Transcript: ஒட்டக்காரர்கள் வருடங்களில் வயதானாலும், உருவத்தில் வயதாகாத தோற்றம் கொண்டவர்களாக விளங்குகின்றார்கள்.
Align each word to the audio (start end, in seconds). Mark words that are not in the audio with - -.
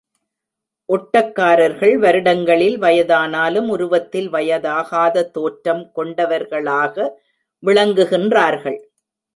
ஒட்டக்காரர்கள் 0.89 1.93
வருடங்களில் 1.97 2.77
வயதானாலும், 2.79 3.67
உருவத்தில் 3.67 4.29
வயதாகாத 4.29 5.25
தோற்றம் 5.31 5.91
கொண்டவர்களாக 5.91 7.21
விளங்குகின்றார்கள். 7.63 8.79